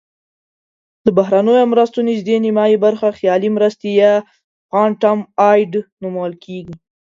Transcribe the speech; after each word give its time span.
د 1.05 1.07
بهرنیو 1.17 1.69
مرستو 1.71 1.99
نزدې 2.07 2.35
نیمایي 2.45 2.77
برخه 2.85 3.07
خیالي 3.19 3.49
مرستې 3.57 3.89
یا 4.01 4.13
phantom 4.71 5.19
aid 5.53 5.71
نومول 6.01 6.33
کیږي. 6.43 6.75